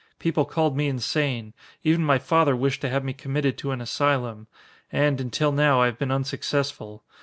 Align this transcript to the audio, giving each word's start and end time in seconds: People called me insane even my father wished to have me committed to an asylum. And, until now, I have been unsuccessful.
People 0.17 0.45
called 0.45 0.75
me 0.75 0.87
insane 0.87 1.53
even 1.83 2.03
my 2.03 2.17
father 2.17 2.55
wished 2.55 2.81
to 2.81 2.89
have 2.89 3.03
me 3.03 3.13
committed 3.13 3.55
to 3.59 3.69
an 3.69 3.81
asylum. 3.81 4.47
And, 4.91 5.21
until 5.21 5.51
now, 5.51 5.79
I 5.79 5.85
have 5.85 5.99
been 5.99 6.09
unsuccessful. 6.09 7.03